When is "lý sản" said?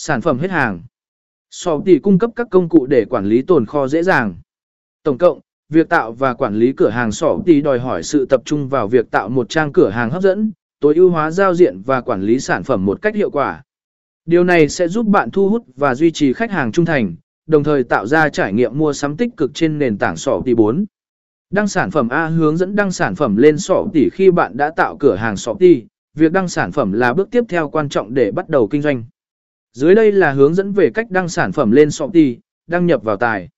12.22-12.64